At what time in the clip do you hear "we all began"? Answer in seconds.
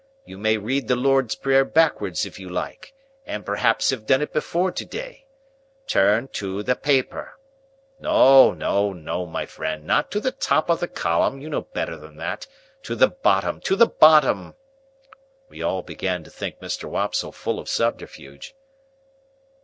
15.49-16.23